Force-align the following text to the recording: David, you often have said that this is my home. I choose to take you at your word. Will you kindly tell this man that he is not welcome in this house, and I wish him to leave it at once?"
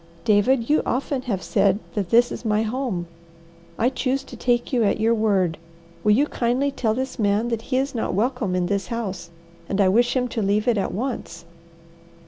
David, 0.25 0.67
you 0.67 0.81
often 0.83 1.21
have 1.29 1.43
said 1.43 1.77
that 1.93 2.09
this 2.09 2.31
is 2.31 2.43
my 2.43 2.63
home. 2.63 3.05
I 3.77 3.89
choose 3.89 4.23
to 4.23 4.35
take 4.35 4.73
you 4.73 4.83
at 4.83 4.99
your 4.99 5.13
word. 5.13 5.59
Will 6.03 6.13
you 6.13 6.25
kindly 6.25 6.71
tell 6.71 6.95
this 6.95 7.19
man 7.19 7.49
that 7.49 7.61
he 7.61 7.77
is 7.77 7.93
not 7.93 8.15
welcome 8.15 8.55
in 8.55 8.65
this 8.65 8.87
house, 8.87 9.29
and 9.69 9.79
I 9.79 9.89
wish 9.89 10.15
him 10.15 10.27
to 10.29 10.41
leave 10.41 10.67
it 10.67 10.79
at 10.79 10.91
once?" 10.91 11.45